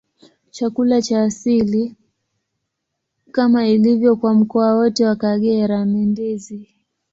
[0.51, 1.95] Chakula cha asili,
[3.31, 6.69] kama ilivyo kwa mkoa wote wa Kagera, ni ndizi.